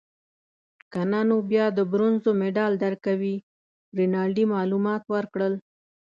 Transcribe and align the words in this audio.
که 0.91 1.01
نه 1.11 1.21
نو 1.29 1.37
بیا 1.49 1.65
د 1.77 1.79
برونزو 1.91 2.31
مډال 2.41 2.73
درکوي. 2.83 3.35
رینالډي 3.97 4.45
معلومات 4.53 5.03
ورکړل. 5.13 5.53